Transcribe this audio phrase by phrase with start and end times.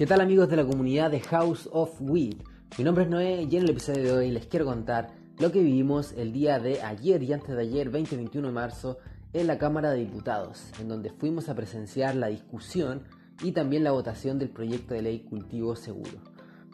[0.00, 2.38] ¿Qué tal amigos de la comunidad de House of Weed?
[2.78, 5.60] Mi nombre es Noé y en el episodio de hoy les quiero contar lo que
[5.60, 8.96] vivimos el día de ayer y antes de ayer, 20-21 de marzo,
[9.34, 13.02] en la Cámara de Diputados, en donde fuimos a presenciar la discusión
[13.42, 16.22] y también la votación del proyecto de ley Cultivo Seguro.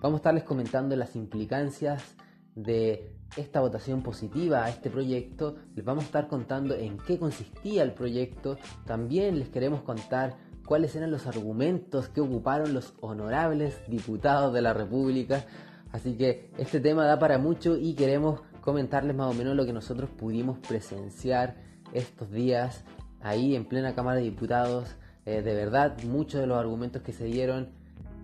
[0.01, 2.15] Vamos a estarles comentando las implicancias
[2.55, 7.83] de esta votación positiva a este proyecto, les vamos a estar contando en qué consistía
[7.83, 14.53] el proyecto, también les queremos contar cuáles eran los argumentos que ocuparon los honorables diputados
[14.53, 15.47] de la República.
[15.93, 19.73] Así que este tema da para mucho y queremos comentarles más o menos lo que
[19.73, 21.57] nosotros pudimos presenciar
[21.93, 22.85] estos días
[23.23, 24.97] ahí en plena Cámara de Diputados.
[25.25, 27.71] Eh, de verdad, muchos de los argumentos que se dieron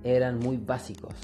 [0.05, 1.15] eran muy básicos.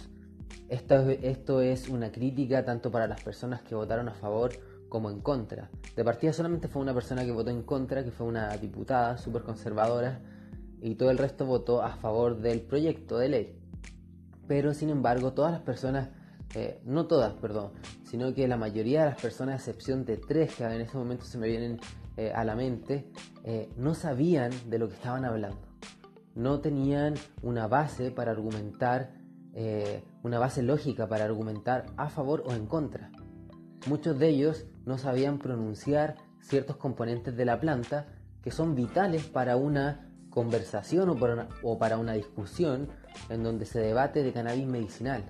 [0.68, 4.52] Esto, esto es una crítica tanto para las personas que votaron a favor
[4.88, 5.68] como en contra.
[5.96, 9.42] De partida solamente fue una persona que votó en contra, que fue una diputada súper
[9.42, 10.20] conservadora,
[10.80, 13.58] y todo el resto votó a favor del proyecto de ley.
[14.46, 16.08] Pero sin embargo, todas las personas,
[16.54, 17.72] eh, no todas, perdón,
[18.04, 21.24] sino que la mayoría de las personas, a excepción de tres que en ese momento
[21.24, 21.78] se me vienen
[22.16, 23.10] eh, a la mente,
[23.44, 25.60] eh, no sabían de lo que estaban hablando.
[26.34, 29.16] No tenían una base para argumentar,
[30.22, 33.10] una base lógica para argumentar a favor o en contra.
[33.88, 38.06] Muchos de ellos no sabían pronunciar ciertos componentes de la planta
[38.40, 41.10] que son vitales para una conversación
[41.62, 42.88] o para, una, discusión
[43.28, 45.24] en donde se debate de cannabis medicinal.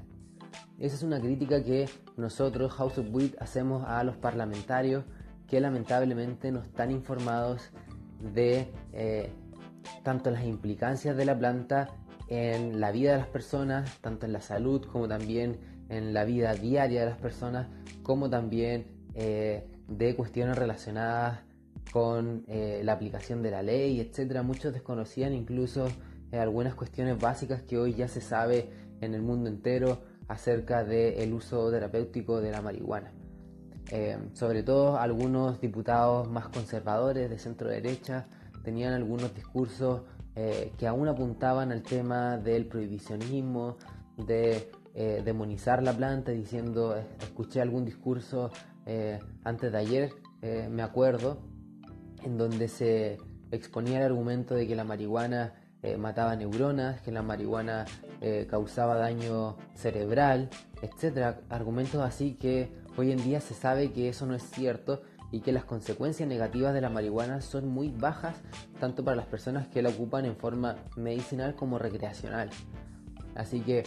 [0.78, 5.04] Esa es una crítica que nosotros, House of Weed, hacemos a los parlamentarios
[5.46, 7.70] que lamentablemente no están informados
[8.20, 9.30] de eh,
[10.02, 11.88] tanto las implicancias de la planta
[12.28, 16.52] en la vida de las personas, tanto en la salud como también en la vida
[16.54, 17.66] diaria de las personas,
[18.02, 21.41] como también eh, de cuestiones relacionadas
[21.92, 24.42] con eh, la aplicación de la ley, etcétera.
[24.42, 25.89] Muchos desconocían incluso
[26.33, 31.33] eh, algunas cuestiones básicas que hoy ya se sabe en el mundo entero acerca del
[31.33, 33.12] uso terapéutico de la marihuana.
[33.91, 38.26] Eh, sobre todo algunos diputados más conservadores de centro derecha
[38.62, 40.03] tenían algunos discursos
[40.76, 43.76] que aún apuntaban al tema del prohibicionismo,
[44.16, 44.70] de
[45.25, 48.53] demonizar la planta, diciendo, escuché algún discurso
[49.43, 50.12] antes de ayer,
[50.70, 51.38] me acuerdo,
[52.23, 53.19] en donde se
[53.51, 57.84] exponía el argumento de que la marihuana eh, mataba neuronas, que la marihuana
[58.21, 60.51] eh, causaba daño cerebral,
[60.83, 61.41] etcétera.
[61.49, 65.53] Argumentos así que hoy en día se sabe que eso no es cierto y que
[65.53, 68.37] las consecuencias negativas de la marihuana son muy bajas
[68.81, 72.50] tanto para las personas que la ocupan en forma medicinal como recreacional.
[73.35, 73.85] Así que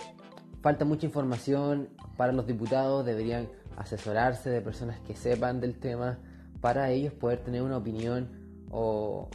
[0.61, 6.19] falta mucha información para los diputados, deberían asesorarse de personas que sepan del tema
[6.61, 8.29] para ellos poder tener una opinión
[8.69, 9.29] o,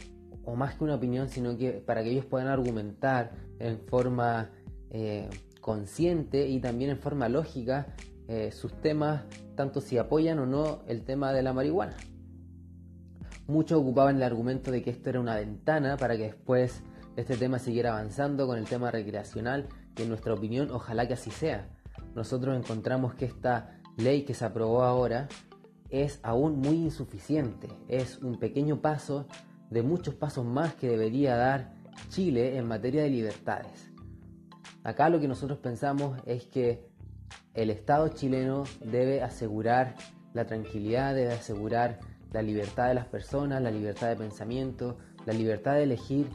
[0.55, 4.49] más que una opinión, sino que para que ellos puedan argumentar en forma
[4.89, 5.29] eh,
[5.59, 7.93] consciente y también en forma lógica
[8.29, 9.23] eh, sus temas,
[9.55, 11.97] tanto si apoyan o no el tema de la marihuana.
[13.47, 16.81] Muchos ocupaban el argumento de que esto era una ventana para que después
[17.17, 19.67] este tema siguiera avanzando con el tema recreacional
[19.97, 21.69] y en nuestra opinión ojalá que así sea.
[22.15, 25.27] Nosotros encontramos que esta ley que se aprobó ahora
[25.89, 27.67] es aún muy insuficiente.
[27.87, 29.27] Es un pequeño paso
[29.69, 31.73] de muchos pasos más que debería dar
[32.09, 33.91] Chile en materia de libertades.
[34.83, 36.87] Acá lo que nosotros pensamos es que
[37.53, 39.95] el Estado chileno debe asegurar
[40.33, 41.99] la tranquilidad, debe asegurar
[42.31, 46.29] la libertad de las personas, la libertad de pensamiento, la libertad de elegir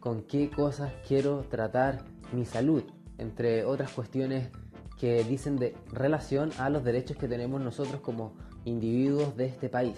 [0.00, 2.84] con qué cosas quiero tratar mi salud,
[3.18, 4.50] entre otras cuestiones
[4.98, 8.36] que dicen de relación a los derechos que tenemos nosotros como
[8.68, 9.96] individuos de este país.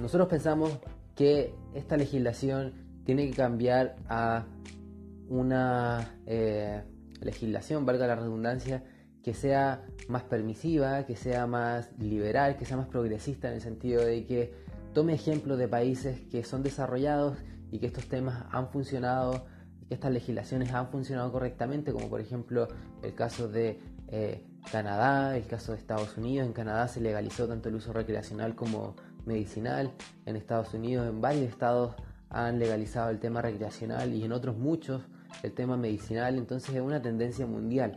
[0.00, 0.78] Nosotros pensamos
[1.14, 2.72] que esta legislación
[3.04, 4.46] tiene que cambiar a
[5.28, 6.82] una eh,
[7.20, 8.84] legislación, valga la redundancia,
[9.22, 14.04] que sea más permisiva, que sea más liberal, que sea más progresista en el sentido
[14.04, 14.54] de que
[14.94, 17.36] tome ejemplo de países que son desarrollados
[17.70, 19.46] y que estos temas han funcionado,
[19.88, 22.68] que estas legislaciones han funcionado correctamente, como por ejemplo
[23.02, 26.46] el caso de eh, Canadá, el caso de Estados Unidos.
[26.46, 28.94] En Canadá se legalizó tanto el uso recreacional como
[29.24, 29.92] medicinal.
[30.26, 31.94] En Estados Unidos, en varios estados
[32.30, 35.02] han legalizado el tema recreacional y en otros muchos
[35.42, 36.36] el tema medicinal.
[36.36, 37.94] Entonces es una tendencia mundial.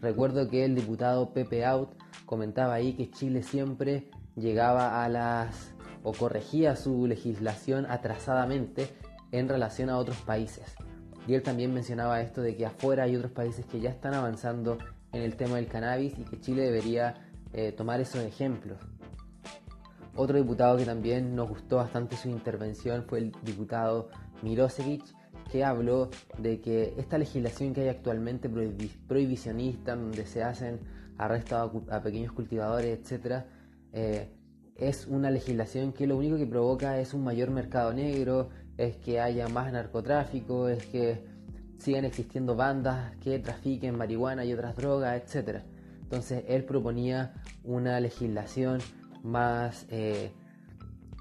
[0.00, 1.90] Recuerdo que el diputado Pepe Out
[2.24, 8.88] comentaba ahí que Chile siempre llegaba a las o corregía su legislación atrasadamente
[9.32, 10.76] en relación a otros países.
[11.26, 14.78] Y él también mencionaba esto de que afuera hay otros países que ya están avanzando
[15.12, 17.14] en el tema del cannabis y que Chile debería
[17.52, 18.78] eh, tomar esos ejemplos.
[20.14, 24.08] Otro diputado que también nos gustó bastante su intervención fue el diputado
[24.42, 25.04] Mirosevic,
[25.50, 30.80] que habló de que esta legislación que hay actualmente prohibicionista, donde se hacen
[31.18, 32.98] arrestos a, pequeños cultivadores,
[33.92, 34.28] eh,
[34.78, 39.20] es una legislación que lo único que provoca es un mayor mercado negro, es que
[39.20, 41.24] haya más narcotráfico, es que
[41.78, 45.64] sigan existiendo bandas que trafiquen marihuana y otras drogas, etcétera.
[46.02, 47.34] Entonces él proponía
[47.64, 48.80] una legislación
[49.22, 50.32] más eh,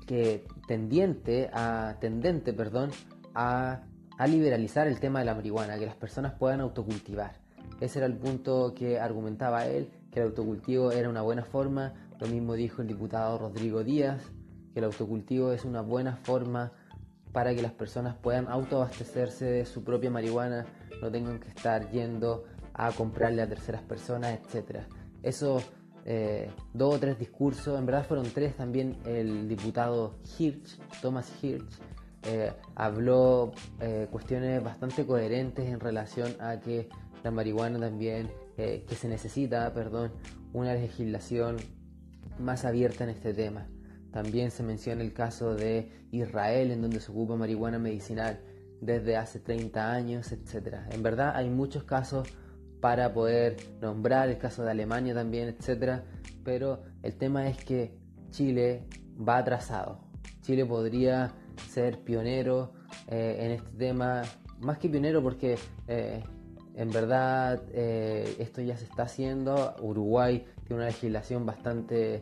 [0.05, 2.91] que tendiente a, tendente perdón,
[3.33, 3.81] a
[4.27, 7.45] liberalizar el tema de la marihuana, que las personas puedan autocultivar.
[7.79, 11.93] Ese era el punto que argumentaba él, que el autocultivo era una buena forma.
[12.21, 14.21] Lo mismo dijo el diputado Rodrigo Díaz,
[14.71, 16.71] que el autocultivo es una buena forma
[17.33, 20.65] para que las personas puedan autoabastecerse de su propia marihuana,
[21.01, 24.83] no tengan que estar yendo a comprarle a terceras personas, etc.
[25.21, 25.61] Eso
[26.05, 31.77] eh, dos o tres discursos, en verdad fueron tres también, el diputado Hirsch, Thomas Hirsch,
[32.23, 33.51] eh, habló
[33.81, 36.87] eh, cuestiones bastante coherentes en relación a que
[37.25, 40.11] la marihuana también, que se necesita, perdón,
[40.53, 41.57] una legislación
[42.39, 43.67] más abierta en este tema.
[44.11, 48.39] También se menciona el caso de Israel, en donde se ocupa marihuana medicinal
[48.79, 50.75] desde hace 30 años, etc.
[50.91, 52.27] En verdad hay muchos casos
[52.79, 56.03] para poder nombrar, el caso de Alemania también, etcétera,
[56.43, 57.97] pero el tema es que
[58.29, 58.83] Chile
[59.17, 59.99] va atrasado.
[60.41, 61.33] Chile podría
[61.67, 62.73] ser pionero
[63.07, 64.21] eh, en este tema,
[64.59, 65.57] más que pionero porque
[65.87, 66.21] eh,
[66.75, 69.75] en verdad eh, esto ya se está haciendo.
[69.81, 72.21] Uruguay tiene una legislación bastante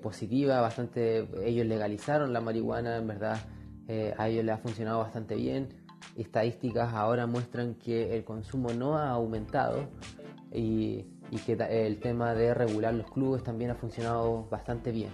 [0.00, 3.38] positiva, bastante ellos legalizaron la marihuana, en verdad
[4.16, 5.68] a ellos les ha funcionado bastante bien
[6.16, 9.88] estadísticas ahora muestran que el consumo no ha aumentado
[10.52, 11.04] y,
[11.44, 15.10] que el tema de regular los clubes también ha funcionado bastante bien.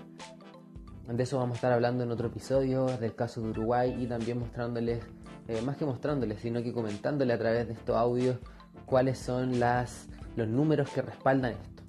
[1.09, 4.39] De eso vamos a estar hablando en otro episodio, del caso de Uruguay y también
[4.39, 5.03] mostrándoles,
[5.49, 8.37] eh, más que mostrándoles, sino que comentándole a través de estos audios
[8.87, 11.83] cuáles son las, los números que respaldan esto.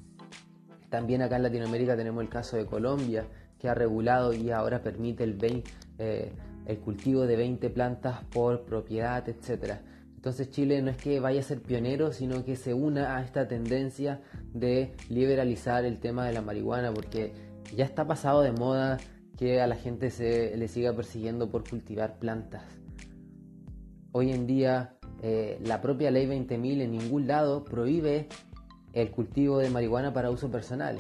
[0.90, 3.26] También acá en Latinoamérica tenemos el caso de Colombia,
[3.58, 5.72] que ha regulado y ahora permite el 20,
[6.66, 9.76] el cultivo de 20 plantas por propiedad, etc.
[10.16, 13.48] Entonces Chile no es que vaya a ser pionero, sino que se una a esta
[13.48, 14.22] tendencia
[14.54, 17.34] de liberalizar el tema de la marihuana, porque
[17.76, 18.98] ya está pasado de moda
[19.38, 22.64] que a la gente se le siga persiguiendo por cultivar plantas.
[24.12, 28.28] Hoy en día eh, la propia ley 20.000 en ningún lado prohíbe
[28.92, 30.98] el cultivo de marihuana para uso personal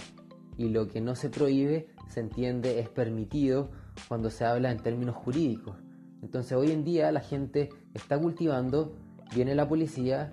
[0.57, 3.69] y lo que no se prohíbe se entiende es permitido
[4.07, 5.75] cuando se habla en términos jurídicos.
[6.21, 8.95] Entonces hoy en día la gente está cultivando,
[9.35, 10.31] viene la policía,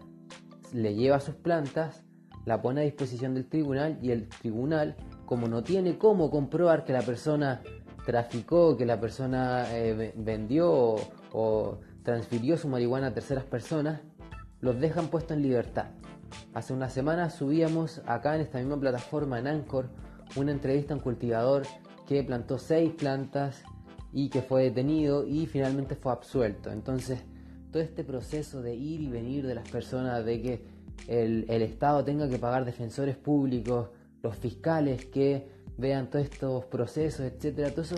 [0.72, 2.04] le lleva sus plantas,
[2.46, 4.94] la pone a disposición del tribunal y el tribunal,
[5.26, 7.60] como no tiene cómo comprobar que la persona
[8.06, 10.96] traficó, que la persona eh, vendió
[11.32, 11.78] o,
[12.10, 14.00] transfirió su marihuana a terceras personas,
[14.60, 15.90] los dejan puestos en libertad.
[16.54, 19.90] Hace una semana subíamos acá en esta misma plataforma en Anchor
[20.34, 21.62] una entrevista a un cultivador
[22.08, 23.62] que plantó seis plantas
[24.12, 26.72] y que fue detenido y finalmente fue absuelto.
[26.72, 27.20] Entonces,
[27.70, 30.64] todo este proceso de ir y venir de las personas, de que
[31.06, 33.90] el, Estado tenga que pagar defensores públicos,
[34.20, 35.46] los fiscales que
[35.78, 37.94] vean todos estos procesos, etcétera, todo eso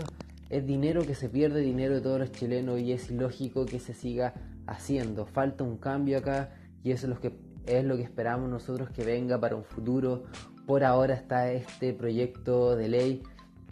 [0.53, 3.95] es dinero que se pierde, dinero de todos los chilenos y es ilógico que se
[3.95, 4.35] siga
[4.67, 5.25] haciendo.
[5.25, 6.51] Falta un cambio acá
[6.85, 7.33] y eso es lo que
[7.65, 10.25] es lo que esperamos nosotros que venga para un futuro.
[10.67, 13.23] Por ahora está este proyecto de ley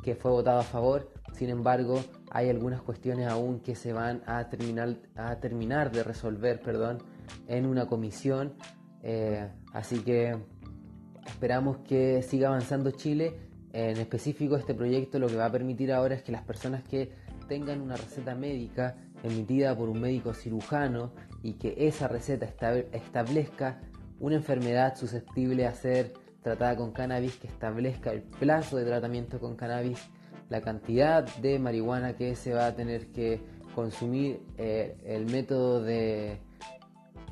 [0.02, 1.12] que fue votado a favor.
[1.35, 2.00] Sin embargo,
[2.31, 6.99] hay algunas cuestiones aún que se van a terminar, a terminar de resolver perdón,
[7.47, 8.54] en una comisión.
[9.02, 10.35] Eh, así que
[11.26, 13.50] esperamos que siga avanzando Chile.
[13.73, 17.12] En específico, este proyecto lo que va a permitir ahora es que las personas que
[17.49, 21.12] tengan una receta médica emitida por un médico cirujano
[21.43, 22.47] y que esa receta
[22.93, 23.81] establezca
[24.19, 26.12] una enfermedad susceptible a ser
[26.43, 30.11] tratada con cannabis que establezca el plazo de tratamiento con cannabis,
[30.49, 33.41] la cantidad de marihuana que se va a tener que
[33.75, 36.39] consumir, eh, el método de,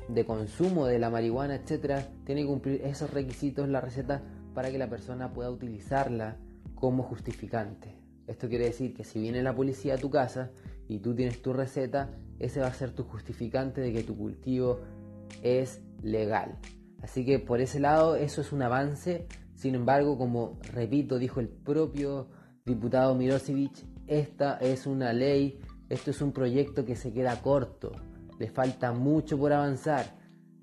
[0.07, 4.21] de consumo de la marihuana, etcétera, tiene que cumplir esos requisitos la receta
[4.59, 6.35] para que la persona pueda utilizarla
[6.75, 7.95] como justificante.
[8.27, 10.51] Esto quiere decir que si viene la policía a tu casa
[10.89, 14.81] y tú tienes tu receta, ese va a ser tu justificante de que tu cultivo
[15.43, 16.59] es legal.
[17.01, 19.27] Así que por ese lado eso es un avance.
[19.55, 22.27] Sin embargo, como repito, dijo el propio
[22.65, 27.93] diputado Mirosevic, esta es una ley, esto es un proyecto que se queda corto,
[28.37, 30.17] le falta mucho por avanzar.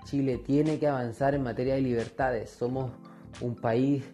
[0.05, 2.51] Chile tiene que avanzar en materia de libertades.
[2.51, 2.93] Somos
[3.41, 4.05] un país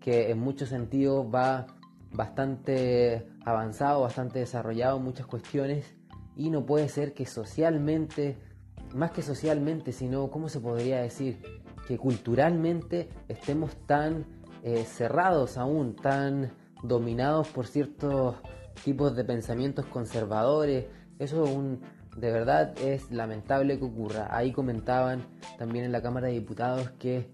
[0.00, 1.66] que en muchos sentidos va
[2.12, 5.94] bastante avanzado, bastante desarrollado en muchas cuestiones
[6.36, 8.36] y no puede ser que socialmente
[8.94, 11.38] más que socialmente, sino, ¿cómo se podría decir?
[11.86, 14.26] Que culturalmente estemos tan
[14.62, 18.36] eh, cerrados aún, tan dominados por ciertos
[18.84, 20.86] tipos de pensamientos conservadores.
[21.18, 21.82] Eso un,
[22.16, 24.28] de verdad es lamentable que ocurra.
[24.30, 25.22] Ahí comentaban
[25.58, 27.30] también en la Cámara de Diputados que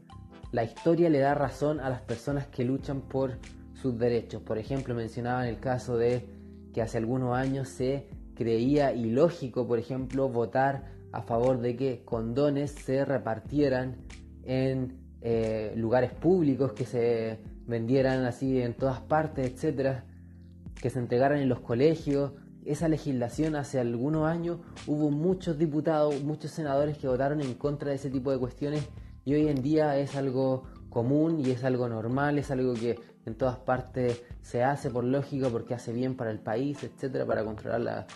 [0.56, 3.32] la historia le da razón a las personas que luchan por
[3.74, 4.40] sus derechos.
[4.40, 6.24] Por ejemplo, mencionaban el caso de
[6.72, 12.70] que hace algunos años se creía ilógico, por ejemplo, votar a favor de que condones
[12.70, 13.96] se repartieran
[14.44, 20.06] en eh, lugares públicos, que se vendieran así en todas partes, etcétera,
[20.80, 22.32] que se entregaran en los colegios.
[22.64, 27.96] Esa legislación hace algunos años hubo muchos diputados, muchos senadores que votaron en contra de
[27.96, 28.88] ese tipo de cuestiones
[29.26, 33.34] y hoy en día es algo común y es algo normal, es algo que en
[33.34, 37.80] todas partes se hace por lógica porque hace bien para el país, etcétera, para controlar
[37.80, 38.06] la,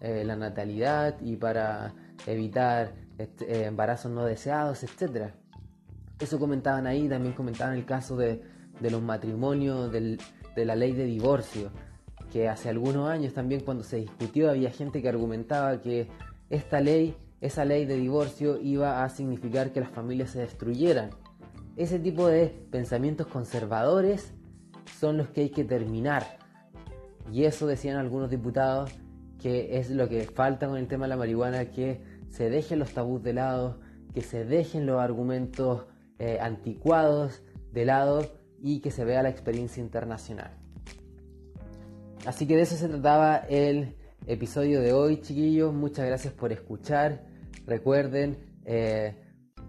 [0.00, 1.92] eh, natalidad y para
[2.26, 5.34] evitar este, eh, embarazos no deseados, etcétera.
[6.20, 8.40] Eso comentaban ahí, también comentaban el caso de,
[8.80, 10.18] los matrimonios, de
[10.64, 11.70] la ley de divorcio,
[12.32, 16.08] que hace algunos años también cuando se discutió había gente que argumentaba que
[16.48, 21.10] esta ley, esa ley de divorcio iba a significar que las familias se destruyeran.
[21.76, 24.34] Ese tipo de pensamientos conservadores
[24.98, 26.38] son los que hay que terminar.
[27.32, 28.90] Y eso decían algunos diputados
[29.40, 32.92] que es lo que falta con el tema de la marihuana, que se dejen los
[32.92, 33.80] tabús de lado,
[34.12, 35.86] que se dejen los argumentos
[36.18, 37.42] eh, anticuados
[37.72, 38.26] de lado
[38.60, 40.50] y que se vea la experiencia internacional.
[42.26, 45.72] Así que de eso se trataba el episodio de hoy, chiquillos.
[45.72, 47.29] Muchas gracias por escuchar.
[47.66, 49.14] Recuerden eh,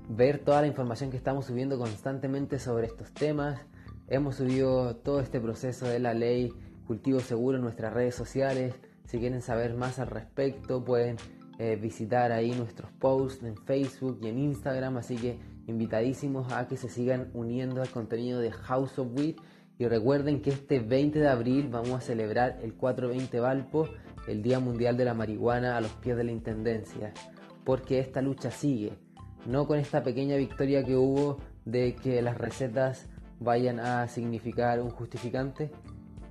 [0.10, 3.62] ver toda la información que estamos subiendo constantemente sobre estos temas.
[4.08, 6.54] Hemos subido todo este proceso de la ley
[6.88, 8.74] Cultivo Seguro en nuestras redes sociales.
[9.06, 11.18] Si quieren saber más al respecto, pueden
[11.60, 14.98] eh, visitar ahí nuestros posts en Facebook y en Instagram.
[14.98, 19.36] Así que invitadísimos a que se sigan uniendo al contenido de House of Weed
[19.78, 23.90] y recuerden que este 20 de abril vamos a celebrar el 420 Valpo,
[24.28, 27.14] el Día Mundial de la Marihuana a los pies de la Intendencia,
[27.64, 28.94] porque esta lucha sigue,
[29.46, 33.08] no con esta pequeña victoria que hubo de que las recetas
[33.40, 35.72] vayan a significar un justificante.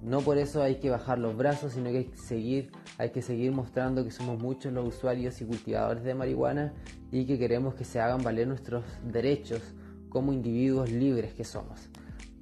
[0.00, 3.20] No por eso hay que bajar los brazos, sino que hay que seguir, hay que
[3.20, 6.72] seguir mostrando que somos muchos los usuarios y cultivadores de marihuana
[7.12, 9.60] y que queremos que se hagan valer nuestros derechos
[10.08, 11.90] como individuos libres que somos.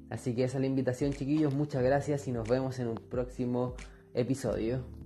[0.09, 3.75] Así que esa es la invitación chiquillos, muchas gracias y nos vemos en un próximo
[4.13, 4.98] episodio.